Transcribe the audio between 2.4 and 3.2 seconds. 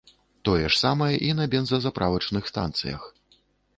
станцыях.